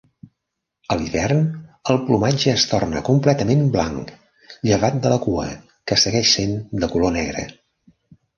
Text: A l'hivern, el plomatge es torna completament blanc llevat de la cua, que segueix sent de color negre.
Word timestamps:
A 0.93 0.95
l'hivern, 1.01 1.43
el 1.93 1.99
plomatge 2.07 2.49
es 2.53 2.65
torna 2.71 3.01
completament 3.09 3.61
blanc 3.75 4.09
llevat 4.71 4.99
de 5.05 5.13
la 5.15 5.21
cua, 5.27 5.47
que 5.93 6.01
segueix 6.07 6.33
sent 6.41 6.57
de 6.87 6.91
color 6.97 7.15
negre. 7.21 7.47